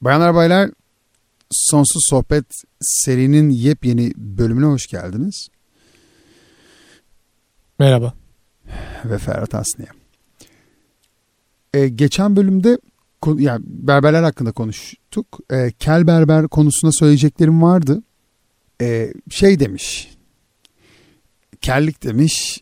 Bayanlar 0.00 0.34
baylar 0.34 0.70
Sonsuz 1.50 2.02
Sohbet 2.10 2.44
serinin 2.80 3.50
yepyeni 3.50 4.12
bölümüne 4.16 4.66
hoş 4.66 4.86
geldiniz. 4.86 5.48
Merhaba. 7.78 8.14
Ve 9.04 9.18
Ferhat 9.18 9.54
Asniye. 9.54 9.88
Ee, 11.74 11.88
geçen 11.88 12.36
bölümde 12.36 12.78
yani 13.38 13.64
berberler 13.66 14.22
hakkında 14.22 14.52
konuştuk. 14.52 15.38
Ee, 15.50 15.72
kel 15.78 16.06
berber 16.06 16.48
konusunda 16.48 16.92
söyleyeceklerim 16.92 17.62
vardı. 17.62 18.02
Ee, 18.80 19.12
şey 19.30 19.60
demiş. 19.60 20.16
Kellik 21.60 22.02
demiş 22.02 22.60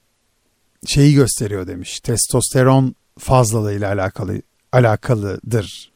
şeyi 0.87 1.14
gösteriyor 1.14 1.66
demiş. 1.66 2.01
Testosteron 2.01 2.95
fazlalığıyla 3.19 3.93
alakalı 3.93 4.43
alakalıdır 4.73 5.94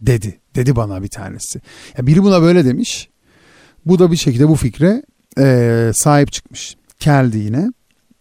dedi. 0.00 0.40
Dedi 0.54 0.76
bana 0.76 1.02
bir 1.02 1.08
tanesi. 1.08 1.60
Ya 1.98 2.06
biri 2.06 2.22
buna 2.22 2.42
böyle 2.42 2.64
demiş. 2.64 3.08
Bu 3.86 3.98
da 3.98 4.12
bir 4.12 4.16
şekilde 4.16 4.48
bu 4.48 4.54
fikre 4.54 5.02
e, 5.38 5.90
sahip 5.94 6.32
çıkmış. 6.32 6.76
Keldi 6.98 7.38
yine. 7.38 7.70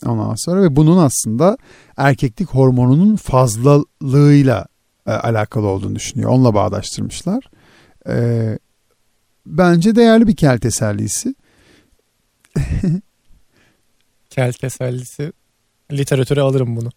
Ondan 0.05 0.35
sonra 0.37 0.63
ve 0.63 0.75
bunun 0.75 0.97
aslında 0.97 1.57
erkeklik 1.97 2.49
hormonunun 2.49 3.15
fazlalığıyla 3.15 4.65
e, 5.07 5.11
alakalı 5.11 5.67
olduğunu 5.67 5.95
düşünüyor. 5.95 6.29
Onunla 6.29 6.53
bağdaştırmışlar. 6.53 7.43
E, 8.07 8.57
bence 9.45 9.95
değerli 9.95 10.27
bir 10.27 10.35
kel 10.35 10.57
tesellisi. 10.57 11.35
kel 14.29 14.53
tesellisi. 14.53 15.33
Literatüre 15.91 16.41
alırım 16.41 16.75
bunu. 16.75 16.89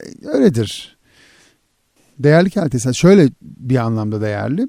E, 0.00 0.28
öyledir. 0.28 0.95
Değerli 2.18 2.50
tesellisi. 2.50 3.00
Şöyle 3.00 3.28
bir 3.42 3.76
anlamda 3.76 4.20
değerli. 4.20 4.68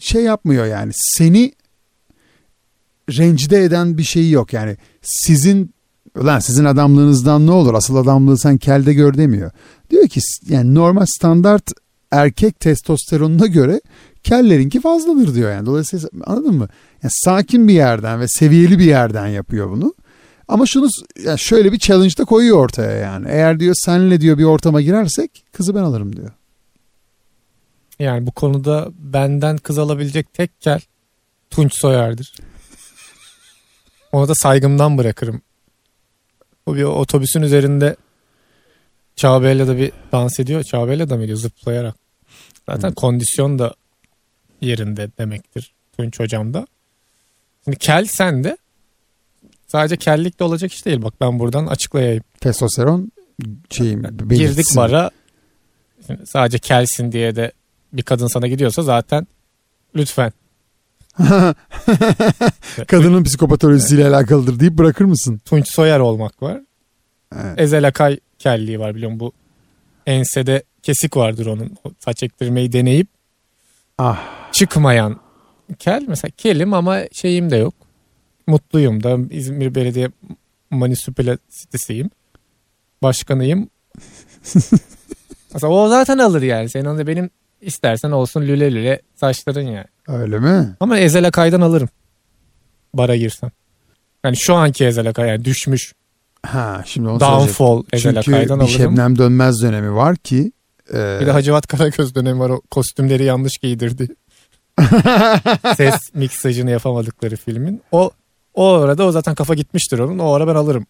Şey 0.00 0.22
yapmıyor 0.22 0.66
yani. 0.66 0.92
Seni 0.94 1.52
rencide 3.10 3.64
eden 3.64 3.98
bir 3.98 4.02
şeyi 4.02 4.30
yok. 4.30 4.52
Yani 4.52 4.76
sizin 5.02 5.76
Ulan 6.20 6.38
sizin 6.38 6.64
adamlığınızdan 6.64 7.46
ne 7.46 7.50
olur? 7.50 7.74
Asıl 7.74 7.96
adamlığı 7.96 8.38
sen 8.38 8.58
kelde 8.58 8.94
gör 8.94 9.16
demiyor. 9.16 9.50
Diyor 9.90 10.08
ki 10.08 10.20
yani 10.48 10.74
normal 10.74 11.04
standart 11.08 11.70
erkek 12.10 12.60
testosteronuna 12.60 13.46
göre 13.46 13.80
kellerinki 14.22 14.80
fazladır 14.80 15.34
diyor 15.34 15.52
yani. 15.52 15.66
Dolayısıyla 15.66 16.08
anladın 16.24 16.54
mı? 16.54 16.68
Yani 17.02 17.12
sakin 17.14 17.68
bir 17.68 17.74
yerden 17.74 18.20
ve 18.20 18.28
seviyeli 18.28 18.78
bir 18.78 18.84
yerden 18.84 19.26
yapıyor 19.26 19.70
bunu. 19.70 19.94
Ama 20.48 20.66
şunu 20.66 20.88
yani 21.24 21.38
şöyle 21.38 21.72
bir 21.72 21.78
challenge 21.78 22.16
da 22.18 22.24
koyuyor 22.24 22.56
ortaya 22.58 22.92
yani. 22.92 23.26
Eğer 23.28 23.60
diyor 23.60 23.74
senle 23.78 24.20
diyor 24.20 24.38
bir 24.38 24.44
ortama 24.44 24.80
girersek 24.80 25.44
kızı 25.52 25.74
ben 25.74 25.82
alırım 25.82 26.16
diyor. 26.16 26.30
Yani 27.98 28.26
bu 28.26 28.30
konuda 28.30 28.88
benden 28.98 29.56
kız 29.56 29.78
alabilecek 29.78 30.32
tek 30.32 30.60
kel 30.60 30.80
Tunç 31.50 31.74
Soyer'dir. 31.74 32.34
Ona 34.12 34.28
da 34.28 34.34
saygımdan 34.34 34.98
bırakırım 34.98 35.42
o 36.66 36.74
bir 36.74 36.82
otobüsün 36.82 37.42
üzerinde 37.42 37.96
Çağbey'le 39.16 39.66
de 39.66 39.76
bir 39.76 39.92
dans 40.12 40.40
ediyor. 40.40 40.62
Çağbey'le 40.62 41.08
de 41.08 41.16
mi 41.16 41.24
ediyor 41.24 41.38
zıplayarak. 41.38 41.96
Zaten 42.68 42.88
hmm. 42.88 42.94
kondisyon 42.94 43.58
da 43.58 43.74
yerinde 44.60 45.10
demektir 45.18 45.74
Tunç 45.96 46.20
hocam 46.20 46.54
da. 46.54 46.66
Şimdi 47.64 47.78
kel 47.78 48.06
sende 48.06 48.56
sadece 49.66 49.96
kellik 49.96 50.38
de 50.38 50.44
olacak 50.44 50.72
iş 50.72 50.86
değil. 50.86 51.02
Bak 51.02 51.14
ben 51.20 51.38
buradan 51.38 51.66
açıklayayım. 51.66 52.22
Testosteron 52.40 53.12
şeyim 53.70 54.02
Girdik 54.28 54.66
bara 54.76 55.10
sadece 56.24 56.58
kelsin 56.58 57.12
diye 57.12 57.36
de 57.36 57.52
bir 57.92 58.02
kadın 58.02 58.26
sana 58.26 58.46
gidiyorsa 58.46 58.82
zaten 58.82 59.26
lütfen. 59.96 60.32
Kadının 62.86 63.24
psikopatolojisiyle 63.24 64.02
evet. 64.02 64.14
alakalıdır 64.14 64.60
deyip 64.60 64.74
bırakır 64.74 65.04
mısın? 65.04 65.40
Tunç 65.44 65.68
Soyer 65.68 66.00
olmak 66.00 66.42
var. 66.42 66.60
Evet. 67.34 67.60
Ezel 67.60 67.86
Akay 67.86 68.18
kelliği 68.38 68.80
var 68.80 68.94
biliyorum 68.94 69.20
bu 69.20 69.32
ensede 70.06 70.62
kesik 70.82 71.16
vardır 71.16 71.46
onun. 71.46 71.76
O 71.84 71.90
saç 71.98 72.22
ektirmeyi 72.22 72.72
deneyip 72.72 73.08
ah. 73.98 74.52
çıkmayan 74.52 75.20
kel. 75.78 76.04
Mesela 76.08 76.30
kelim 76.36 76.74
ama 76.74 77.00
şeyim 77.12 77.50
de 77.50 77.56
yok. 77.56 77.74
Mutluyum 78.46 79.02
da 79.02 79.18
İzmir 79.30 79.74
Belediye 79.74 80.10
Munisipalitesiyim. 80.70 82.10
Başkanıyım. 83.02 83.70
Mesela 85.54 85.72
o 85.72 85.88
zaten 85.88 86.18
alır 86.18 86.42
yani. 86.42 86.68
Senin 86.68 86.84
onu 86.84 87.06
benim 87.06 87.30
istersen 87.60 88.10
olsun 88.10 88.42
lüle 88.42 88.72
lüle 88.72 89.02
saçların 89.14 89.62
yani. 89.66 89.86
Öyle 90.08 90.38
mi? 90.38 90.76
Ama 90.80 90.98
Ezel 90.98 91.26
Akay'dan 91.26 91.60
alırım. 91.60 91.88
Bara 92.94 93.16
girsem. 93.16 93.50
Yani 94.24 94.36
şu 94.36 94.54
anki 94.54 94.84
Ezel 94.84 95.08
Akay 95.08 95.28
yani 95.28 95.44
düşmüş. 95.44 95.92
Ha 96.42 96.82
şimdi 96.86 97.08
onu 97.08 97.20
Downfall 97.20 97.82
Ezel 97.92 98.18
Akay'dan 98.18 98.54
alırım. 98.58 98.66
Çünkü 98.66 98.82
bir 98.82 98.88
Şebnem 98.88 99.18
Dönmez 99.18 99.62
dönemi 99.62 99.94
var 99.94 100.16
ki. 100.16 100.52
E... 100.90 101.18
Bir 101.20 101.26
de 101.26 101.30
Hacivat 101.30 101.66
Karagöz 101.66 102.14
dönemi 102.14 102.40
var 102.40 102.50
o 102.50 102.60
kostümleri 102.70 103.24
yanlış 103.24 103.58
giydirdi. 103.58 104.08
Ses 105.76 106.14
miksajını 106.14 106.70
yapamadıkları 106.70 107.36
filmin. 107.36 107.82
O 107.92 108.10
o 108.54 108.72
arada 108.72 109.04
o 109.04 109.12
zaten 109.12 109.34
kafa 109.34 109.54
gitmiştir 109.54 109.98
onun. 109.98 110.18
O 110.18 110.32
ara 110.32 110.46
ben 110.46 110.54
alırım 110.54 110.86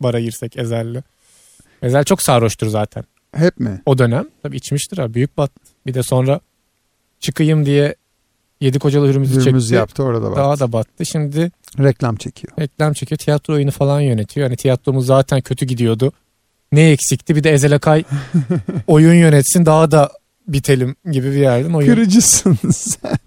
bara 0.00 0.20
girsek 0.20 0.56
Ezel'le. 0.56 1.02
Ezel 1.82 2.04
çok 2.04 2.22
sarhoştur 2.22 2.66
zaten. 2.66 3.04
Hep 3.36 3.60
mi? 3.60 3.82
O 3.86 3.98
dönem. 3.98 4.26
Tabii 4.42 4.56
içmiştir 4.56 4.98
abi. 4.98 5.14
Büyük 5.14 5.36
bat. 5.36 5.50
Bir 5.86 5.94
de 5.94 6.02
sonra 6.02 6.40
çıkayım 7.20 7.66
diye 7.66 7.94
Yedi 8.60 8.78
Kocalı 8.78 9.08
Hürmüz'ü 9.08 9.40
Hürmüz 9.40 9.64
çekti. 9.64 9.74
yaptı 9.74 10.02
orada 10.02 10.30
battı. 10.30 10.40
Daha 10.40 10.58
da 10.58 10.72
battı. 10.72 11.06
Şimdi 11.06 11.50
reklam 11.78 12.16
çekiyor. 12.16 12.52
Reklam 12.58 12.92
çekiyor. 12.92 13.18
Tiyatro 13.18 13.54
oyunu 13.54 13.70
falan 13.70 14.00
yönetiyor. 14.00 14.46
Hani 14.46 14.56
tiyatromuz 14.56 15.06
zaten 15.06 15.40
kötü 15.40 15.66
gidiyordu. 15.66 16.12
Ne 16.72 16.90
eksikti? 16.90 17.36
Bir 17.36 17.44
de 17.44 17.52
Ezel 17.52 17.74
Akay 17.74 18.04
oyun 18.86 19.14
yönetsin 19.14 19.66
daha 19.66 19.90
da 19.90 20.12
bitelim 20.48 20.96
gibi 21.10 21.30
bir 21.30 21.36
yerden. 21.36 21.72
Oyun... 21.72 21.88
Kırıcısın 21.88 22.58
sen. 22.72 23.18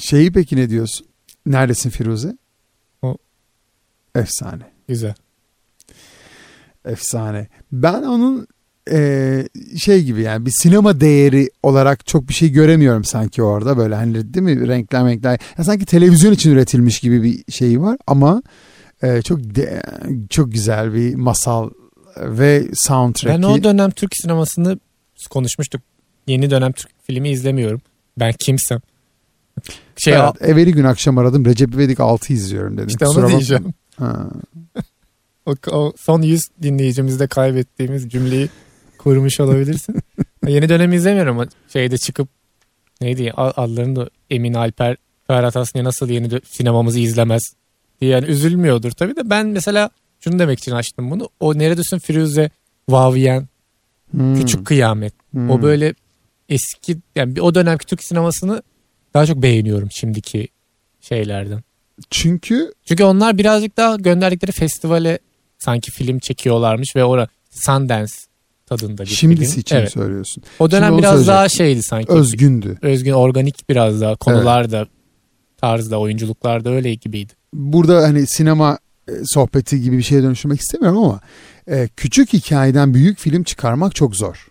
Şeyi 0.00 0.32
peki 0.32 0.56
ne 0.56 0.70
diyorsun? 0.70 1.06
Neredesin 1.46 1.90
Firuze? 1.90 2.36
O... 3.02 3.16
Efsane. 4.14 4.62
Güzel. 4.88 5.14
Efsane. 6.84 7.46
Ben 7.72 8.02
onun 8.02 8.46
e, 8.90 9.48
şey 9.78 10.02
gibi 10.02 10.22
yani 10.22 10.46
bir 10.46 10.50
sinema 10.50 11.00
değeri 11.00 11.50
olarak 11.62 12.06
çok 12.06 12.28
bir 12.28 12.34
şey 12.34 12.50
göremiyorum 12.50 13.04
sanki 13.04 13.42
orada 13.42 13.76
böyle 13.76 13.94
hani 13.94 14.34
değil 14.34 14.44
mi 14.44 14.68
renkler 14.68 15.04
renkler 15.06 15.40
ya 15.58 15.64
sanki 15.64 15.86
televizyon 15.86 16.32
için 16.32 16.50
üretilmiş 16.50 17.00
gibi 17.00 17.22
bir 17.22 17.52
şey 17.52 17.80
var 17.80 17.96
ama 18.06 18.42
e, 19.02 19.22
çok 19.22 19.54
de, 19.54 19.82
çok 20.30 20.52
güzel 20.52 20.94
bir 20.94 21.14
masal 21.14 21.70
ve 22.16 22.64
soundtrack'i. 22.74 23.42
Ben 23.42 23.42
o 23.42 23.64
dönem 23.64 23.90
Türk 23.90 24.16
sinemasını 24.16 24.78
konuşmuştuk. 25.30 25.82
Yeni 26.26 26.50
dönem 26.50 26.72
Türk 26.72 26.90
filmi 27.06 27.30
izlemiyorum. 27.30 27.80
Ben 28.18 28.34
kimsem. 28.38 28.80
Şey 29.96 30.14
evet, 30.14 30.42
evveli 30.42 30.72
gün 30.72 30.84
akşam 30.84 31.18
aradım 31.18 31.44
Recep 31.44 31.74
İvedik 31.74 32.00
6 32.00 32.32
izliyorum 32.32 32.76
dedim. 32.76 32.88
İşte 32.88 33.06
onu 33.06 33.28
diyeceğim. 33.28 33.74
o, 35.46 35.54
o 35.70 35.92
son 35.96 36.22
100 36.22 36.40
dinleyicimizde 36.62 37.26
kaybettiğimiz 37.26 38.08
cümleyi 38.08 38.48
kurmuş 39.04 39.40
olabilirsin. 39.40 39.96
Yeni 40.48 40.68
dönemi 40.68 40.96
izlemiyorum 40.96 41.40
ama 41.40 41.50
şeyde 41.72 41.98
çıkıp 41.98 42.28
neydi 43.00 43.32
adlarını 43.36 43.96
da 43.96 44.10
Emin 44.30 44.54
Alper 44.54 44.96
Ferhat 45.26 45.56
Aslı'ya 45.56 45.84
nasıl 45.84 46.08
yeni 46.08 46.40
sinemamızı 46.44 46.98
izlemez 46.98 47.42
diye 48.00 48.10
yani 48.10 48.26
üzülmüyordur 48.26 48.90
tabii 48.90 49.16
de 49.16 49.30
ben 49.30 49.46
mesela 49.46 49.90
şunu 50.20 50.38
demek 50.38 50.58
için 50.58 50.72
açtım 50.72 51.10
bunu. 51.10 51.28
O 51.40 51.58
Neredesin 51.58 51.98
Firuze 51.98 52.50
Vavien 52.88 53.48
hmm. 54.10 54.40
Küçük 54.40 54.66
Kıyamet. 54.66 55.14
Hmm. 55.30 55.50
O 55.50 55.62
böyle 55.62 55.94
eski 56.48 56.96
yani 57.16 57.40
o 57.40 57.54
dönemki 57.54 57.86
Türk 57.86 58.04
sinemasını 58.04 58.62
daha 59.14 59.26
çok 59.26 59.42
beğeniyorum 59.42 59.88
şimdiki 59.90 60.48
şeylerden. 61.00 61.60
Çünkü 62.10 62.72
çünkü 62.84 63.04
onlar 63.04 63.38
birazcık 63.38 63.76
daha 63.76 63.96
gönderdikleri 63.96 64.52
festivale 64.52 65.18
sanki 65.58 65.90
film 65.90 66.18
çekiyorlarmış 66.18 66.96
ve 66.96 67.04
orada 67.04 67.28
Sundance 67.50 68.12
tadında 68.66 69.02
bir 69.02 69.08
Şimdisi 69.08 69.50
film. 69.52 69.60
için 69.60 69.76
evet. 69.76 69.92
söylüyorsun. 69.92 70.42
O 70.58 70.70
dönem 70.70 70.88
Şimdi 70.88 70.98
biraz 70.98 71.26
daha 71.26 71.48
şeydi 71.48 71.82
sanki. 71.82 72.12
Özgündü. 72.12 72.78
Özgün, 72.82 73.12
organik 73.12 73.68
biraz 73.68 74.00
daha. 74.00 74.16
Konular 74.16 74.70
da, 74.70 74.78
evet. 74.78 74.88
tarzda, 75.56 76.00
oyunculuklar 76.00 76.64
da 76.64 76.70
öyle 76.70 76.94
gibiydi. 76.94 77.32
Burada 77.54 78.02
hani 78.02 78.26
sinema 78.26 78.78
e, 79.08 79.12
sohbeti 79.24 79.80
gibi 79.80 79.98
bir 79.98 80.02
şeye 80.02 80.22
dönüştürmek 80.22 80.60
istemiyorum 80.60 80.98
ama 80.98 81.20
e, 81.70 81.88
küçük 81.96 82.32
hikayeden 82.32 82.94
büyük 82.94 83.18
film 83.18 83.42
çıkarmak 83.42 83.94
çok 83.94 84.16
zor. 84.16 84.48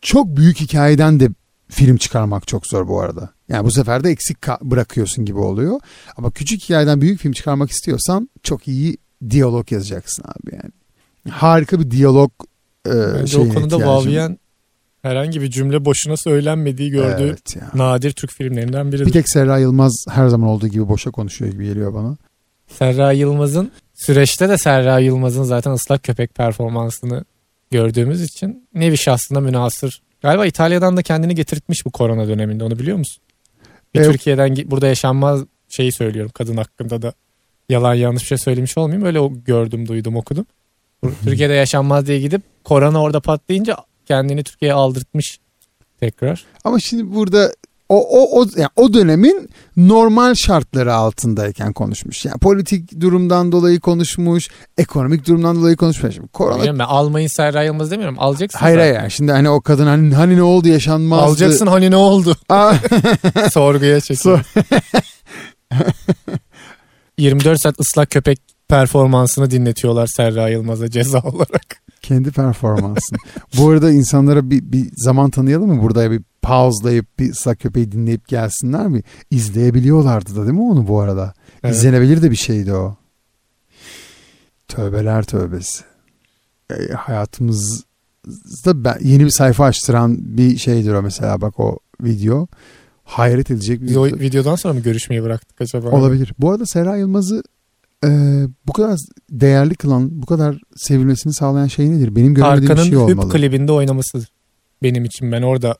Çok 0.00 0.36
büyük 0.36 0.60
hikayeden 0.60 1.20
de 1.20 1.28
film 1.68 1.96
çıkarmak 1.96 2.48
çok 2.48 2.66
zor 2.66 2.88
bu 2.88 3.00
arada. 3.00 3.30
Yani 3.48 3.64
bu 3.64 3.70
sefer 3.70 4.04
de 4.04 4.10
eksik 4.10 4.48
bırakıyorsun 4.62 5.24
gibi 5.24 5.38
oluyor. 5.38 5.80
Ama 6.16 6.30
küçük 6.30 6.62
hikayeden 6.62 7.00
büyük 7.00 7.20
film 7.20 7.32
çıkarmak 7.32 7.70
istiyorsan 7.70 8.30
çok 8.42 8.68
iyi 8.68 8.96
diyalog 9.30 9.72
yazacaksın 9.72 10.24
abi 10.24 10.54
yani. 10.54 10.72
Harika 11.30 11.80
bir 11.80 11.90
diyalog 11.90 12.30
e, 12.86 13.20
Bence 13.20 13.38
o 13.38 13.48
konuda 13.48 13.78
Vaviyen 13.78 14.38
Herhangi 15.06 15.42
bir 15.42 15.50
cümle 15.50 15.84
boşuna 15.84 16.16
söylenmediği 16.16 16.90
gördüğü 16.90 17.22
Evet 17.22 17.56
ya. 17.56 17.70
nadir 17.74 18.12
Türk 18.12 18.32
filmlerinden 18.32 18.92
biridir. 18.92 19.06
Bir 19.06 19.12
tek 19.12 19.28
Serra 19.28 19.58
Yılmaz 19.58 20.04
her 20.10 20.28
zaman 20.28 20.48
olduğu 20.48 20.68
gibi 20.68 20.88
boşa 20.88 21.10
konuşuyor 21.10 21.52
gibi 21.52 21.64
geliyor 21.64 21.94
bana. 21.94 22.16
Serra 22.68 23.12
Yılmaz'ın 23.12 23.72
süreçte 23.94 24.48
de 24.48 24.58
Serra 24.58 24.98
Yılmaz'ın 24.98 25.42
zaten 25.42 25.70
ıslak 25.70 26.02
köpek 26.02 26.34
performansını 26.34 27.24
gördüğümüz 27.70 28.22
için 28.22 28.68
nevi 28.74 28.98
şahsına 28.98 29.40
münasır. 29.40 30.02
Galiba 30.22 30.46
İtalya'dan 30.46 30.96
da 30.96 31.02
kendini 31.02 31.34
getirtmiş 31.34 31.86
bu 31.86 31.90
korona 31.90 32.28
döneminde 32.28 32.64
onu 32.64 32.78
biliyor 32.78 32.96
musun? 32.96 33.22
Bir 33.94 34.00
Evet. 34.00 34.12
Türkiye'den 34.12 34.56
burada 34.70 34.86
yaşanmaz 34.86 35.44
şeyi 35.68 35.92
söylüyorum 35.92 36.30
kadın 36.34 36.56
hakkında 36.56 37.02
da 37.02 37.12
yalan 37.68 37.94
yanlış 37.94 38.22
bir 38.22 38.28
şey 38.28 38.38
söylemiş 38.38 38.78
olmayayım. 38.78 39.06
Öyle 39.06 39.20
gördüm 39.46 39.88
duydum 39.88 40.16
okudum. 40.16 40.46
Türkiye'de 41.24 41.52
yaşanmaz 41.52 42.06
diye 42.06 42.20
gidip 42.20 42.42
korona 42.66 43.02
orada 43.02 43.20
patlayınca 43.20 43.76
kendini 44.06 44.42
Türkiye'ye 44.44 44.74
aldırtmış 44.74 45.38
tekrar. 46.00 46.44
Ama 46.64 46.80
şimdi 46.80 47.14
burada 47.14 47.52
o 47.88 47.96
o 47.96 48.40
o 48.40 48.46
yani 48.56 48.70
o 48.76 48.92
dönemin 48.92 49.50
normal 49.76 50.34
şartları 50.34 50.94
altındayken 50.94 51.72
konuşmuş. 51.72 52.24
Yani 52.24 52.38
politik 52.38 53.00
durumdan 53.00 53.52
dolayı 53.52 53.80
konuşmuş, 53.80 54.48
ekonomik 54.78 55.26
durumdan 55.26 55.56
dolayı 55.56 55.76
konuşmuş. 55.76 56.14
Şimdi 56.14 56.28
korona 56.28 56.56
Biliyorum 56.56 56.78
ben 56.78 56.84
almayın 56.84 57.28
Serra 57.36 57.62
Yılmaz 57.62 57.90
demiyorum. 57.90 58.16
Alacaksın 58.18 58.58
Hayır 58.58 58.76
zaten. 58.76 58.88
hayır 58.88 59.00
yani 59.00 59.10
şimdi 59.10 59.32
hani 59.32 59.50
o 59.50 59.60
kadın 59.60 59.86
hani, 59.86 60.14
hani 60.14 60.36
ne 60.36 60.42
oldu 60.42 60.68
yaşanmazdı. 60.68 61.24
Alacaksın 61.24 61.66
hani 61.66 61.90
ne 61.90 61.96
oldu? 61.96 62.36
Sorguya 63.52 64.00
çekiyor. 64.00 64.40
24 67.18 67.62
saat 67.62 67.80
ıslak 67.80 68.10
köpek 68.10 68.38
performansını 68.68 69.50
dinletiyorlar 69.50 70.06
Serra 70.06 70.48
Yılmaz'a 70.48 70.90
ceza 70.90 71.18
olarak. 71.18 71.85
Kendi 72.06 72.30
performansın. 72.30 73.18
Bu 73.58 73.68
arada 73.68 73.90
insanlara 73.90 74.50
bir, 74.50 74.72
bir 74.72 74.90
zaman 74.96 75.30
tanıyalım 75.30 75.74
mı? 75.74 75.82
Burada 75.82 76.10
bir 76.10 76.22
pauzlayıp 76.42 77.18
bir 77.18 77.30
ıslak 77.30 77.60
köpeği 77.60 77.92
dinleyip 77.92 78.28
gelsinler 78.28 78.86
mi? 78.86 79.02
İzleyebiliyorlardı 79.30 80.36
da 80.36 80.42
değil 80.42 80.54
mi 80.54 80.60
onu 80.62 80.88
bu 80.88 81.00
arada? 81.00 81.34
Evet. 81.62 81.74
İzlenebilir 81.74 82.22
de 82.22 82.30
bir 82.30 82.36
şeydi 82.36 82.72
o. 82.72 82.96
Tövbeler 84.68 85.22
tövbesi. 85.22 85.84
E, 86.70 86.92
hayatımızda 86.92 87.84
ben- 88.84 88.98
yeni 89.00 89.24
bir 89.24 89.30
sayfa 89.30 89.64
açtıran 89.64 90.16
bir 90.18 90.56
şeydir 90.56 90.92
o 90.92 91.02
mesela 91.02 91.40
bak 91.40 91.60
o 91.60 91.78
video. 92.00 92.46
Hayret 93.04 93.50
edecek 93.50 93.80
bir 93.82 93.86
Biz 93.86 93.96
o 93.96 94.04
videodan 94.04 94.56
sonra 94.56 94.74
mı 94.74 94.80
görüşmeyi 94.80 95.22
bıraktık 95.22 95.60
acaba? 95.60 95.90
Olabilir. 95.90 96.32
Bu 96.38 96.50
arada 96.50 96.66
Serra 96.66 96.96
Yılmaz'ı 96.96 97.42
e, 98.06 98.10
bu 98.66 98.72
kadar 98.72 98.98
değerli 99.30 99.74
kılan, 99.74 100.22
bu 100.22 100.26
kadar 100.26 100.58
sevilmesini 100.76 101.32
sağlayan 101.34 101.66
şey 101.66 101.90
nedir? 101.90 102.16
Benim 102.16 102.34
görmediğim 102.34 102.62
bir 102.62 102.66
Tarkan'ın 102.66 102.84
şey 102.90 102.92
Hüp 102.98 103.18
olmalı. 103.18 103.28
klibinde 103.32 103.72
oynaması 103.72 104.26
benim 104.82 105.04
için. 105.04 105.32
Ben 105.32 105.42
orada 105.42 105.76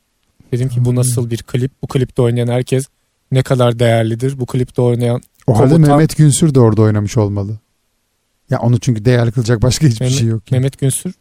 dedim 0.52 0.68
ki 0.68 0.84
bu 0.84 0.88
Hmm. 0.88 0.96
nasıl 0.96 1.30
bir 1.30 1.42
klip? 1.42 1.72
Bu 1.82 1.86
klipte 1.86 2.22
oynayan 2.22 2.48
herkes 2.48 2.84
ne 3.32 3.42
kadar 3.42 3.78
değerlidir? 3.78 4.40
Bu 4.40 4.46
klipte 4.46 4.82
oynayan 4.82 5.20
o 5.46 5.58
halde 5.58 5.74
komutan- 5.74 5.80
Mehmet 5.96 6.16
Günsür 6.16 6.54
de 6.54 6.60
orada 6.60 6.82
oynamış 6.82 7.16
olmalı. 7.16 7.58
Ya 8.50 8.58
onu 8.60 8.80
çünkü 8.80 9.04
değerli 9.04 9.32
kılacak 9.32 9.62
başka 9.62 9.86
hiçbir 9.86 10.06
Mehmet- 10.06 10.18
şey 10.18 10.28
yok. 10.28 10.52
yani. 10.52 10.60
Mehmet 10.60 10.78
Günsür. 10.78 11.14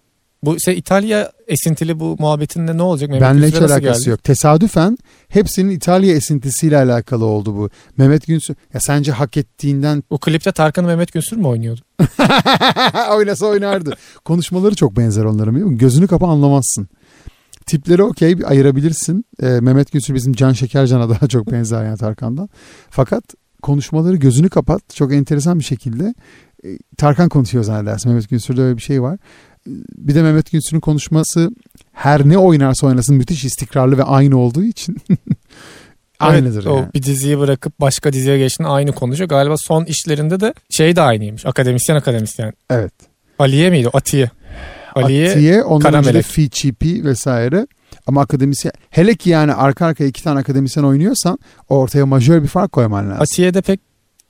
Bu 0.44 0.60
şey 0.60 0.78
İtalya 0.78 1.32
esintili 1.48 2.00
bu 2.00 2.16
muhabbetinde 2.20 2.78
ne 2.78 2.82
olacak? 2.82 3.10
Mehmet 3.10 3.30
Benle 3.30 3.48
hiç 3.48 3.56
alakası 3.56 4.00
geldi? 4.00 4.10
yok. 4.10 4.24
Tesadüfen 4.24 4.98
hepsinin 5.30 5.70
İtalya 5.70 6.16
esintisiyle 6.16 6.78
alakalı 6.78 7.26
oldu 7.26 7.56
bu. 7.58 7.70
Mehmet 7.98 8.28
Günsür 8.28 8.56
ya 8.74 8.80
sence 8.80 9.12
hak 9.12 9.38
ettiğinden 9.38 10.04
Bu 10.10 10.18
klipte 10.18 10.52
Tarkan'ı 10.52 10.88
Mehmet 10.88 11.14
Günsür 11.14 11.38
mü 11.38 11.48
oynuyordu? 11.48 11.82
oynasa 13.12 13.46
oynardı. 13.46 13.96
Konuşmaları 14.26 14.76
çok 14.76 14.98
benzer 14.98 15.24
onların 15.24 15.54
biliyor 15.54 15.68
musun? 15.68 15.80
Gözünü 15.80 16.08
kapa 16.08 16.28
anlamazsın. 16.28 16.88
Tipleri 17.66 18.04
okey 18.04 18.36
ayırabilirsin. 18.46 19.26
Ee, 19.44 19.46
Mehmet 19.46 19.92
Günsür 19.92 20.14
bizim 20.14 20.34
Can 20.34 20.54
Şekercan'a 20.54 21.10
daha 21.10 21.28
çok 21.28 21.52
benzer 21.52 21.86
yani 21.86 21.98
Tarkan'dan. 21.98 22.50
Fakat 22.90 23.24
konuşmaları 23.62 24.16
gözünü 24.16 24.50
kapat 24.50 24.82
çok 24.96 25.14
enteresan 25.14 25.60
bir 25.60 25.64
şekilde 25.64 26.14
e, 26.66 26.68
Tarkan 26.98 27.30
konuşuyor 27.30 27.64
zannedersin. 27.64 28.12
Mehmet 28.12 28.30
Günsür'de 28.30 28.62
öyle 28.62 28.78
bir 28.78 28.82
şey 28.82 29.02
var. 29.02 29.20
Bir 29.98 30.16
de 30.16 30.24
Mehmet 30.24 30.52
Günsür'ün 30.52 30.80
konuşması 30.80 31.50
her 31.94 32.30
ne 32.30 32.38
oynarsa 32.38 32.88
oynasın 32.88 33.16
müthiş 33.16 33.46
istikrarlı 33.46 33.98
ve 33.98 34.04
aynı 34.04 34.38
olduğu 34.38 34.64
için 34.64 34.98
aynıdır 36.20 36.64
Evet, 36.64 36.68
o 36.68 36.78
yani. 36.78 36.94
bir 36.94 37.04
diziyi 37.04 37.40
bırakıp 37.40 37.82
başka 37.82 38.14
diziye 38.14 38.38
geçtiğinde 38.38 38.70
aynı 38.72 38.92
konuşuyor. 38.92 39.30
Galiba 39.30 39.58
son 39.58 39.86
işlerinde 39.86 40.40
de 40.40 40.54
şey 40.70 40.96
de 40.96 41.02
aynıymış. 41.02 41.46
Akademisyen 41.46 41.96
akademisyen. 41.96 42.54
Evet. 42.70 42.94
Aliye 43.40 43.70
miydi? 43.70 43.88
o? 43.88 43.98
Atiye. 43.98 44.30
Aliye 44.96 45.30
Atiye, 45.32 45.64
ondan 45.64 45.94
önce 45.94 46.14
de. 46.14 46.22
Fi 46.22 46.50
Chipi 46.50 47.04
vesaire. 47.06 47.68
Ama 48.08 48.22
akademisyen 48.22 48.74
hele 48.90 49.16
ki 49.16 49.30
yani 49.30 49.54
arka 49.54 49.86
arkaya 49.86 50.06
iki 50.06 50.24
tane 50.24 50.40
akademisyen 50.40 50.84
oynuyorsan 50.84 51.40
ortaya 51.70 52.06
majör 52.06 52.44
bir 52.44 52.48
fark 52.48 52.72
koyman 52.72 53.06
lazım. 53.10 53.22
Atiye 53.22 53.54
de 53.54 53.62
pek 53.62 53.80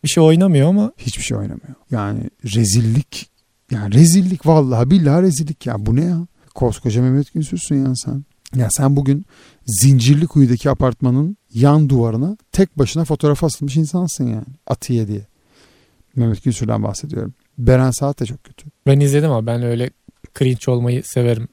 bir 0.04 0.10
şey 0.10 0.24
oynamıyor 0.24 0.70
ama 0.70 0.92
Hiçbir 0.98 1.24
şey 1.24 1.38
oynamıyor. 1.38 1.76
Yani 1.92 2.20
rezillik 2.56 3.30
yani 3.72 3.94
rezillik 3.94 4.46
vallahi 4.46 4.92
billahi 4.92 5.22
rezillik 5.22 5.66
ya 5.66 5.86
bu 5.86 5.96
ne 5.96 6.04
ya? 6.04 6.28
Koskoca 6.56 7.02
Mehmet 7.02 7.34
Günsüzsün 7.34 7.86
ya 7.86 7.96
sen. 7.96 8.24
Ya 8.56 8.68
sen 8.72 8.96
bugün 8.96 9.26
Zincirlikuyu'daki 9.66 10.70
apartmanın 10.70 11.38
yan 11.54 11.90
duvarına 11.90 12.38
tek 12.52 12.80
başına 12.80 13.06
fotoğraf 13.06 13.44
asılmış 13.44 13.76
insansın 13.78 14.28
yani. 14.28 14.46
Atiye 14.68 15.08
diye. 15.08 15.22
Mehmet 16.16 16.44
Günsür'den 16.44 16.84
bahsediyorum. 16.84 17.34
Beren 17.58 17.92
Saat 17.92 18.20
de 18.20 18.26
çok 18.26 18.44
kötü. 18.44 18.66
ben 18.88 19.00
izledim 19.00 19.32
ama 19.32 19.46
ben 19.46 19.64
öyle 19.64 19.90
cringe 20.40 20.72
olmayı 20.72 21.04
severim. 21.06 21.48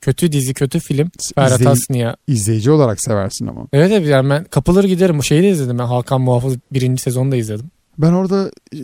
Kötü 0.00 0.32
dizi, 0.32 0.54
kötü 0.54 0.80
film. 0.80 1.10
Ferhat 1.34 1.60
İzleyi- 1.60 1.68
Aslı'ya. 1.68 2.16
izleyici 2.26 2.70
olarak 2.70 3.00
seversin 3.00 3.46
ama. 3.46 3.66
Evet 3.72 3.92
evet 3.92 4.08
yani 4.08 4.30
ben 4.30 4.44
kapılır 4.44 4.84
giderim. 4.84 5.18
Bu 5.18 5.22
şeyi 5.22 5.42
de 5.42 5.50
izledim 5.50 5.78
ben. 5.78 5.84
Hakan 5.84 6.20
Muhafız 6.20 6.56
birinci 6.72 7.02
sezonu 7.02 7.32
da 7.32 7.36
izledim. 7.36 7.70
Ben 7.98 8.12
orada 8.12 8.50
e, 8.74 8.78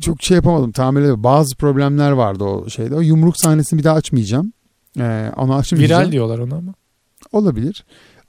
çok 0.00 0.22
şey 0.22 0.34
yapamadım 0.34 0.70
edemedim. 0.70 1.24
Bazı 1.24 1.56
problemler 1.56 2.10
vardı 2.10 2.44
o 2.44 2.70
şeyde. 2.70 2.94
O 2.94 3.00
yumruk 3.00 3.36
sahnesini 3.36 3.78
bir 3.78 3.84
daha 3.84 3.94
açmayacağım. 3.94 4.52
Ee, 5.00 5.30
onu 5.36 5.54
açmayacağım. 5.54 6.02
Viral 6.02 6.12
diyorlar 6.12 6.38
ona 6.38 6.54
ama. 6.54 6.74
Olabilir. 7.32 7.84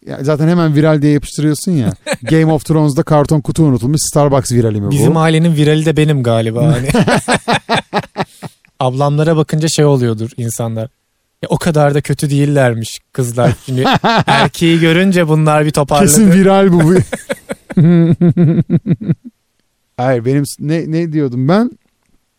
Ya 0.07 0.19
zaten 0.21 0.47
hemen 0.47 0.75
viral 0.75 1.01
diye 1.01 1.13
yapıştırıyorsun 1.13 1.71
ya. 1.71 1.93
Game 2.23 2.53
of 2.53 2.65
Thrones'da 2.65 3.03
karton 3.03 3.41
kutu 3.41 3.63
unutulmuş. 3.63 4.01
Starbucks 4.01 4.51
virali 4.51 4.81
mi 4.81 4.87
bu? 4.87 4.91
Bizim 4.91 5.17
ailenin 5.17 5.55
virali 5.55 5.85
de 5.85 5.97
benim 5.97 6.23
galiba. 6.23 6.73
Hani. 6.73 6.89
Ablamlara 8.79 9.37
bakınca 9.37 9.67
şey 9.67 9.85
oluyordur 9.85 10.29
insanlar. 10.37 10.89
Ya 11.41 11.49
o 11.49 11.57
kadar 11.57 11.95
da 11.95 12.01
kötü 12.01 12.29
değillermiş 12.29 12.99
kızlar. 13.11 13.53
Şimdi 13.65 13.83
erkeği 14.27 14.79
görünce 14.79 15.27
bunlar 15.27 15.65
bir 15.65 15.71
toparladı. 15.71 16.05
Kesin 16.07 16.31
viral 16.31 16.71
bu. 16.71 16.93
Hayır 19.97 20.25
benim 20.25 20.43
ne 20.59 20.91
ne 20.91 21.13
diyordum 21.13 21.47
ben? 21.47 21.71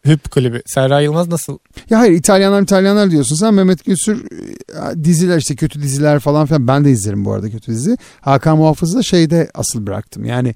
Hüp 0.06 0.30
klibi. 0.30 0.62
Serra 0.66 1.00
Yılmaz 1.00 1.28
nasıl? 1.28 1.58
Ya 1.90 1.98
hayır 1.98 2.12
İtalyanlar 2.12 2.62
İtalyanlar 2.62 3.10
diyorsun 3.10 3.36
sen 3.36 3.54
Mehmet 3.54 3.84
Günsür 3.84 4.24
e, 4.24 5.04
diziler 5.04 5.38
işte 5.38 5.56
kötü 5.56 5.82
diziler 5.82 6.18
falan 6.18 6.46
filan 6.46 6.68
ben 6.68 6.84
de 6.84 6.90
izlerim 6.90 7.24
bu 7.24 7.32
arada 7.32 7.50
kötü 7.50 7.72
dizi. 7.72 7.96
Hakan 8.20 8.58
Muhafız'ı 8.58 8.98
da 8.98 9.02
şeyde 9.02 9.50
asıl 9.54 9.86
bıraktım 9.86 10.24
yani 10.24 10.54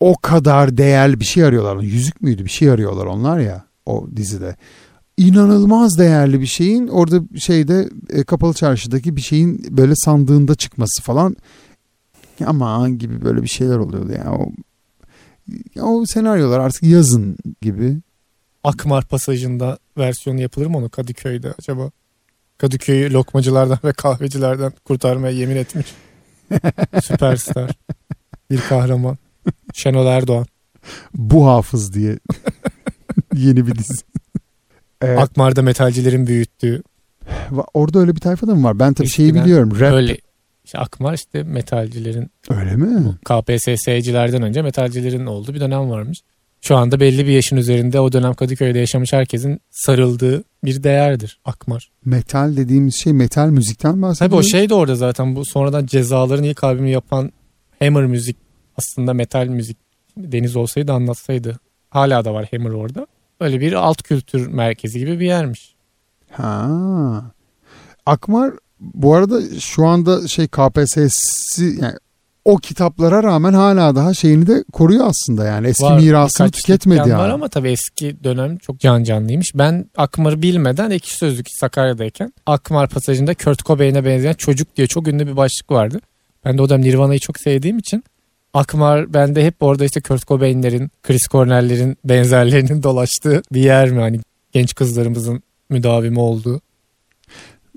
o 0.00 0.16
kadar 0.22 0.76
değerli 0.78 1.20
bir 1.20 1.24
şey 1.24 1.44
arıyorlar. 1.44 1.82
Yüzük 1.82 2.22
müydü 2.22 2.44
bir 2.44 2.50
şey 2.50 2.70
arıyorlar 2.70 3.06
onlar 3.06 3.38
ya 3.38 3.64
o 3.86 4.06
dizide. 4.16 4.56
İnanılmaz 5.16 5.98
değerli 5.98 6.40
bir 6.40 6.46
şeyin 6.46 6.88
orada 6.88 7.20
şeyde 7.38 7.88
e, 8.10 8.24
kapalı 8.24 8.54
çarşıdaki 8.54 9.16
bir 9.16 9.20
şeyin 9.20 9.76
böyle 9.76 9.96
sandığında 9.96 10.54
çıkması 10.54 11.02
falan 11.02 11.36
aman 12.46 12.98
gibi 12.98 13.24
böyle 13.24 13.42
bir 13.42 13.48
şeyler 13.48 13.76
oluyordu 13.76 14.12
ya 14.12 14.32
o, 14.32 14.48
o 15.80 16.06
senaryolar 16.06 16.60
artık 16.60 16.82
yazın 16.82 17.36
gibi. 17.62 17.96
Akmar 18.64 19.04
pasajında 19.04 19.78
versiyonu 19.98 20.40
yapılır 20.40 20.66
mı 20.66 20.78
onu 20.78 20.90
Kadıköy'de 20.90 21.54
acaba? 21.58 21.90
Kadıköy'ü 22.58 23.12
lokmacılardan 23.12 23.78
ve 23.84 23.92
kahvecilerden 23.92 24.72
kurtarmaya 24.84 25.36
yemin 25.36 25.56
etmiş. 25.56 25.86
Süperstar. 27.04 27.70
Bir 28.50 28.60
kahraman. 28.60 29.18
Şenol 29.74 30.06
Erdoğan. 30.06 30.46
Bu 31.14 31.46
hafız 31.46 31.94
diye 31.94 32.18
yeni 33.34 33.66
bir 33.66 33.74
dizi. 33.74 34.02
Ee, 35.02 35.06
Akmar'da 35.16 35.62
metalcilerin 35.62 36.26
büyüttüğü. 36.26 36.82
orada 37.74 37.98
öyle 37.98 38.14
bir 38.14 38.20
tayfa 38.20 38.46
da 38.46 38.54
mı 38.54 38.64
var? 38.64 38.78
Ben 38.78 38.94
tabii 38.94 39.08
şeyi 39.08 39.26
Eskiden 39.26 39.44
biliyorum. 39.44 39.80
Rap 39.80 39.92
Öyle. 39.92 40.18
İşte 40.72 40.78
Akmar 40.78 41.14
işte 41.14 41.42
metalcilerin 41.42 42.30
mi? 42.76 43.14
KPSS'cilerden 43.24 44.42
önce 44.42 44.62
metalcilerin 44.62 45.26
olduğu 45.26 45.54
bir 45.54 45.60
dönem 45.60 45.90
varmış. 45.90 46.22
Şu 46.60 46.76
anda 46.76 47.00
belli 47.00 47.26
bir 47.26 47.32
yaşın 47.32 47.56
üzerinde 47.56 48.00
o 48.00 48.12
dönem 48.12 48.34
Kadıköy'de 48.34 48.78
yaşamış 48.78 49.12
herkesin 49.12 49.60
sarıldığı 49.70 50.44
bir 50.64 50.82
değerdir 50.82 51.40
Akmar. 51.44 51.90
Metal 52.04 52.56
dediğimiz 52.56 52.94
şey 52.94 53.12
metal 53.12 53.48
müzikten 53.48 53.92
Tabii 53.92 54.02
bahsediyoruz. 54.02 54.46
o 54.46 54.50
şey 54.50 54.68
de 54.68 54.74
orada 54.74 54.94
zaten 54.94 55.36
bu 55.36 55.44
sonradan 55.44 55.86
cezaların 55.86 56.44
ilk 56.44 56.64
albümü 56.64 56.88
yapan 56.88 57.32
Hammer 57.78 58.06
müzik 58.06 58.36
aslında 58.78 59.14
metal 59.14 59.46
müzik 59.46 59.76
Deniz 60.16 60.56
olsaydı 60.56 60.92
anlatsaydı. 60.92 61.58
Hala 61.90 62.24
da 62.24 62.34
var 62.34 62.48
Hammer 62.50 62.70
orada. 62.70 63.06
Öyle 63.40 63.60
bir 63.60 63.72
alt 63.72 64.02
kültür 64.02 64.46
merkezi 64.46 64.98
gibi 64.98 65.20
bir 65.20 65.26
yermiş. 65.26 65.74
Ha. 66.30 66.70
Akmar 68.06 68.52
Bu 68.82 69.14
arada 69.14 69.60
şu 69.60 69.86
anda 69.86 70.28
şey 70.28 70.48
KPSS'si 70.48 71.78
yani 71.80 71.94
o 72.44 72.56
kitaplara 72.56 73.22
rağmen 73.22 73.52
hala 73.52 73.94
daha 73.94 74.14
şeyini 74.14 74.46
de 74.46 74.64
koruyor 74.72 75.06
aslında 75.06 75.44
yani 75.44 75.68
eski 75.68 75.84
Var, 75.84 75.98
mirasını 75.98 76.50
tüketmedi 76.50 76.98
yani. 76.98 77.16
var 77.16 77.28
ama 77.30 77.48
tabii 77.48 77.70
eski 77.70 78.24
dönem 78.24 78.56
çok 78.56 78.80
can 78.80 79.04
canlıymış. 79.04 79.52
Ben 79.54 79.90
Akmar'ı 79.96 80.42
bilmeden 80.42 80.90
ekşi 80.90 81.16
sözlük 81.16 81.46
Sakarya'dayken 81.50 82.32
Akmar 82.46 82.88
pasajında 82.88 83.34
Kurt 83.34 83.64
Cobain'e 83.64 84.04
benzeyen 84.04 84.34
çocuk 84.34 84.76
diye 84.76 84.86
çok 84.86 85.08
ünlü 85.08 85.26
bir 85.26 85.36
başlık 85.36 85.70
vardı. 85.70 86.00
Ben 86.44 86.58
de 86.58 86.62
o 86.62 86.68
dönem 86.68 86.82
Nirvana'yı 86.82 87.20
çok 87.20 87.38
sevdiğim 87.38 87.78
için 87.78 88.04
Akmar 88.54 89.14
bende 89.14 89.44
hep 89.46 89.62
orada 89.62 89.84
işte 89.84 90.00
Kurt 90.00 90.26
Cobain'lerin, 90.26 90.90
Chris 91.02 91.28
Cornell'lerin 91.28 91.96
benzerlerinin 92.04 92.82
dolaştığı 92.82 93.42
bir 93.52 93.60
yer 93.60 93.90
mi? 93.90 94.00
Hani 94.00 94.20
genç 94.52 94.74
kızlarımızın 94.74 95.42
müdavimi 95.70 96.20
olduğu. 96.20 96.60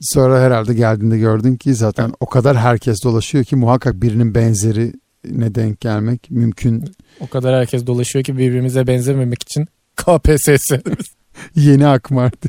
Sonra 0.01 0.41
herhalde 0.41 0.73
geldiğinde 0.73 1.17
gördün 1.17 1.55
ki 1.55 1.75
zaten 1.75 2.13
o 2.19 2.25
kadar 2.25 2.57
herkes 2.57 3.03
dolaşıyor 3.03 3.43
ki 3.43 3.55
muhakkak 3.55 4.01
birinin 4.01 4.35
benzeri 4.35 4.93
ne 5.31 5.55
denk 5.55 5.81
gelmek 5.81 6.31
mümkün. 6.31 6.85
O 7.19 7.27
kadar 7.27 7.55
herkes 7.55 7.87
dolaşıyor 7.87 8.25
ki 8.25 8.37
birbirimize 8.37 8.87
benzememek 8.87 9.43
için 9.43 9.67
KPSS. 9.95 10.71
Yeni 11.55 11.87
akmardı. 11.87 12.47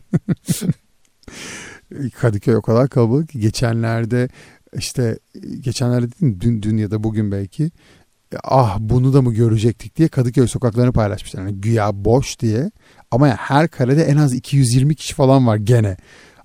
Kadıköy 2.21 2.57
o 2.57 2.63
kadar 2.63 2.89
kalabalık 2.89 3.29
ki 3.29 3.41
geçenlerde 3.41 4.29
işte 4.79 5.19
geçenlerde 5.61 6.07
değil 6.13 6.33
mi? 6.33 6.41
Dün, 6.41 6.63
dün 6.63 6.77
ya 6.77 6.91
da 6.91 7.05
bugün 7.05 7.33
belki 7.33 7.71
ah 8.45 8.79
bunu 8.81 9.13
da 9.13 9.23
mı 9.23 9.35
görecektik 9.35 9.97
diye 9.97 10.09
Kadıköy 10.09 10.47
sokaklarını 10.47 10.93
paylaşmışlar. 10.93 11.41
Yani 11.41 11.61
güya 11.61 12.05
boş 12.05 12.41
diye 12.41 12.71
ama 13.11 13.29
yani 13.29 13.37
her 13.37 13.69
karede 13.69 14.05
en 14.05 14.17
az 14.17 14.35
220 14.35 14.95
kişi 14.95 15.15
falan 15.15 15.47
var 15.47 15.57
gene. 15.57 15.97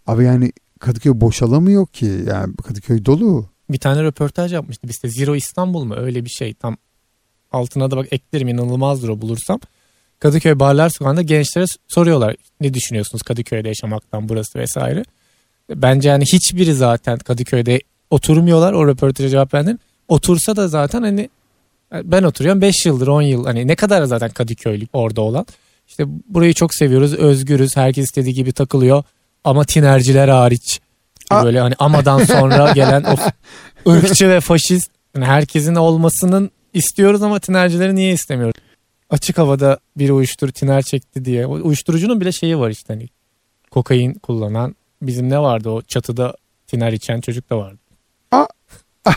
Abi 0.08 0.24
yani 0.24 0.52
Kadıköy 0.82 1.12
boşalamıyor 1.16 1.88
ki 1.88 2.06
yani 2.28 2.56
Kadıköy 2.56 3.06
dolu. 3.06 3.46
bir 3.70 3.78
tane 3.78 4.04
röportaj 4.04 4.54
yapmıştı. 4.54 4.88
Biz 4.88 5.04
de 5.04 5.10
Zero 5.10 5.36
İstanbul 5.36 5.84
mu 5.84 5.96
öyle 5.96 6.26
bir 6.26 6.30
şey 6.30 6.54
tam 6.54 6.78
altına 7.52 7.92
da 7.92 7.98
bak 7.98 8.08
eklerim 8.12 8.48
inanılmazdır 8.48 9.10
o 9.10 9.22
bulursam. 9.22 9.60
Kadıköy 10.20 10.60
Barlar 10.60 10.90
Sokağı'nda 10.90 11.22
gençlere 11.22 11.66
soruyorlar 11.88 12.36
ne 12.62 12.74
düşünüyorsunuz 12.74 13.22
Kadıköy'de 13.22 13.68
yaşamaktan 13.68 14.30
burası 14.30 14.60
vesaire. 14.60 15.04
Bence 15.70 16.10
yani 16.10 16.24
hiçbiri 16.34 16.74
zaten 16.74 17.18
Kadıköy'de 17.18 17.80
oturmuyorlar 18.10 18.74
o 18.74 18.88
röportaja 18.88 19.30
cevap 19.30 19.54
verdim. 19.54 19.80
Otursa 20.08 20.56
da 20.56 20.68
zaten 20.68 21.02
hani 21.02 21.30
ben 22.04 22.24
oturuyorum 22.24 22.62
5 22.62 22.86
yıldır 22.86 23.08
10 23.08 23.22
yıl 23.22 23.46
hani 23.46 23.68
ne 23.68 23.76
kadar 23.76 24.04
zaten 24.04 24.30
Kadıköylük 24.30 24.90
orada 24.94 25.22
olan. 25.22 25.46
İşte 25.88 26.04
burayı 26.30 26.54
çok 26.54 26.76
seviyoruz 26.76 27.14
özgürüz 27.14 27.78
herkes 27.78 28.06
istediği 28.06 28.34
gibi 28.34 28.52
takılıyor 28.52 29.04
ama 29.44 29.64
tinerciler 29.64 30.28
hariç. 30.28 30.80
Aa. 31.30 31.46
Böyle 31.46 31.60
hani 31.60 31.76
amadan 31.80 32.24
sonra 32.24 32.72
gelen 32.76 33.04
o 33.04 33.16
ırkçı 33.92 34.30
ve 34.30 34.40
faşist 34.40 34.92
yani 35.16 35.26
herkesin 35.26 35.76
olmasının 35.76 36.52
istiyoruz 36.74 37.24
ama 37.24 37.40
tinercileri 37.40 37.96
niye 37.96 38.14
istemiyoruz? 38.14 38.56
Açık 39.10 39.38
havada 39.38 39.80
bir 39.98 40.10
uyuşturucu 40.10 40.54
tiner 40.54 40.82
çekti 40.82 41.26
diye. 41.26 41.46
O 41.48 41.52
uyuşturucunun 41.52 42.22
bile 42.22 42.32
şeyi 42.32 42.60
var 42.60 42.70
işte 42.70 42.94
hani 42.94 43.10
kokain 43.72 44.14
kullanan 44.14 44.76
bizim 45.02 45.30
ne 45.30 45.40
vardı 45.40 45.70
o 45.70 45.82
çatıda 45.82 46.36
tiner 46.68 46.94
içen 46.94 47.22
çocuk 47.22 47.50
da 47.50 47.58
vardı. 47.58 47.80
Aa. 48.32 48.46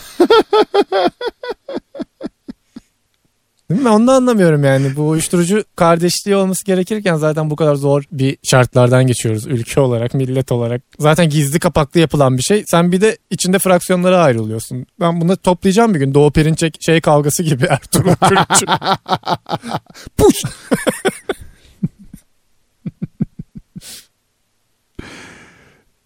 Değil 3.75 3.85
mi? 3.85 3.91
Onu 3.91 4.07
da 4.07 4.13
anlamıyorum 4.13 4.65
yani. 4.65 4.97
Bu 4.97 5.09
uyuşturucu 5.09 5.65
kardeşliği 5.77 6.37
olması 6.37 6.65
gerekirken 6.65 7.17
zaten 7.17 7.51
bu 7.51 7.57
kadar 7.57 7.75
zor 7.75 8.03
bir 8.13 8.39
şartlardan 8.43 9.07
geçiyoruz 9.07 9.47
ülke 9.47 9.81
olarak, 9.81 10.15
millet 10.15 10.53
olarak. 10.53 10.83
Zaten 10.99 11.29
gizli 11.31 11.59
kapaklı 11.59 12.01
yapılan 12.01 12.39
bir 12.39 12.43
şey. 12.43 12.65
Sen 12.67 12.93
bir 12.93 13.01
de 13.01 13.19
içinde 13.31 13.59
fraksiyonlara 13.59 14.19
ayrılıyorsun. 14.19 14.87
Ben 15.01 15.21
bunu 15.21 15.37
toplayacağım 15.37 15.95
bir 15.95 15.99
gün. 15.99 16.15
Doğu 16.15 16.31
Perinçek 16.31 16.79
şey 16.81 17.01
kavgası 17.01 17.43
gibi 17.43 17.65
Ertuğrul 17.65 18.15
Kürkçü. 18.15 18.67
Puş! 20.17 20.43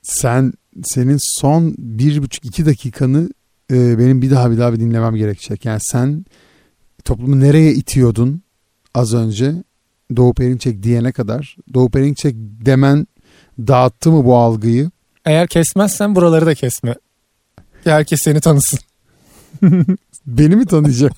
Sen 0.02 0.52
senin 0.84 1.18
son 1.40 1.75
bir 1.78 2.22
buçuk 2.22 2.44
iki 2.44 2.66
dakikanı 2.66 3.28
e, 3.72 3.98
benim 3.98 4.22
bir 4.22 4.30
daha 4.30 4.50
bir 4.50 4.58
daha 4.58 4.72
bir 4.72 4.80
dinlemem 4.80 5.14
gerekecek. 5.14 5.64
Yani 5.64 5.80
sen 5.82 6.25
toplumu 7.08 7.40
nereye 7.40 7.72
itiyordun 7.72 8.42
az 8.94 9.14
önce 9.14 9.54
Doğu 10.16 10.34
Perinçek 10.34 10.82
diyene 10.82 11.12
kadar? 11.12 11.56
Doğu 11.74 11.90
Perinçek 11.90 12.34
demen 12.38 13.06
dağıttı 13.58 14.10
mı 14.10 14.24
bu 14.24 14.36
algıyı? 14.36 14.90
Eğer 15.24 15.48
kesmezsen 15.48 16.14
buraları 16.14 16.46
da 16.46 16.54
kesme. 16.54 16.94
Ki 17.84 17.90
herkes 17.90 18.20
seni 18.24 18.40
tanısın. 18.40 18.78
Beni 20.26 20.56
mi 20.56 20.66
tanıyacak? 20.66 21.12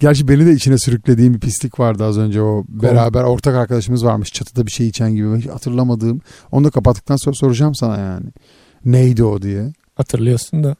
Gerçi 0.00 0.28
beni 0.28 0.46
de 0.46 0.52
içine 0.52 0.78
sürüklediğim 0.78 1.34
bir 1.34 1.40
pislik 1.40 1.80
vardı 1.80 2.04
az 2.04 2.18
önce 2.18 2.42
o 2.42 2.64
beraber 2.68 3.22
ortak 3.22 3.54
arkadaşımız 3.54 4.04
varmış 4.04 4.32
çatıda 4.32 4.66
bir 4.66 4.70
şey 4.70 4.88
içen 4.88 5.14
gibi 5.14 5.36
hiç 5.38 5.46
hatırlamadığım. 5.46 6.20
Onu 6.52 6.64
da 6.64 6.70
kapattıktan 6.70 7.16
sonra 7.16 7.36
soracağım 7.36 7.74
sana 7.74 7.98
yani. 7.98 8.26
Neydi 8.84 9.24
o 9.24 9.42
diye. 9.42 9.72
Hatırlıyorsun 9.94 10.64
da. 10.64 10.76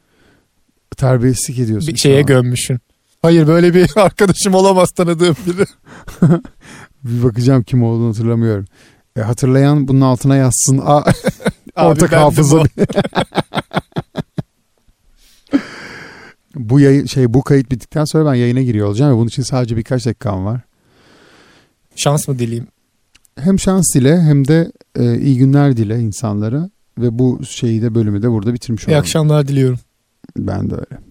Terbiyesizlik 0.97 1.59
ediyorsun. 1.59 1.93
Bir 1.93 1.99
şeye 1.99 2.21
gömmüşsün. 2.21 2.79
Hayır 3.21 3.47
böyle 3.47 3.73
bir 3.73 3.89
arkadaşım 3.95 4.55
olamaz 4.55 4.91
tanıdığım 4.91 5.35
biri. 5.47 5.65
Bir 7.03 7.23
bakacağım 7.23 7.63
kim 7.63 7.83
olduğunu 7.83 8.09
hatırlamıyorum. 8.09 8.65
E, 9.17 9.21
hatırlayan 9.21 9.87
bunun 9.87 10.01
altına 10.01 10.35
yazsın. 10.35 10.81
Abi 10.85 11.09
ortak 11.75 12.11
hafıza. 12.11 12.63
bu 16.55 16.79
yayın 16.79 17.05
şey 17.05 17.33
bu 17.33 17.43
kayıt 17.43 17.71
bittikten 17.71 18.05
sonra 18.05 18.25
ben 18.31 18.35
yayına 18.35 18.61
giriyor 18.61 18.87
olacağım 18.87 19.13
ve 19.13 19.17
bunun 19.17 19.27
için 19.27 19.43
sadece 19.43 19.77
birkaç 19.77 20.05
dakikam 20.05 20.45
var. 20.45 20.61
Şans 21.95 22.27
mı 22.27 22.39
dileyim? 22.39 22.67
Hem 23.39 23.59
şans 23.59 23.95
dile 23.95 24.21
hem 24.21 24.47
de 24.47 24.71
e, 24.95 25.19
iyi 25.19 25.37
günler 25.37 25.77
dile 25.77 25.99
insanlara 25.99 26.69
ve 26.97 27.19
bu 27.19 27.41
şeyi 27.49 27.81
de 27.81 27.95
bölümü 27.95 28.21
de 28.21 28.31
burada 28.31 28.53
bitirmiş 28.53 28.83
İyi 28.83 28.87
olalım. 28.87 28.99
akşamlar 28.99 29.47
diliyorum. 29.47 29.79
Ben 30.37 30.69
de 30.69 30.73
öyle. 30.75 31.08